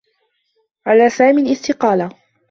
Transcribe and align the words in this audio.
على 0.87 1.09
سامي 1.09 1.41
الاستقالة. 1.41 2.09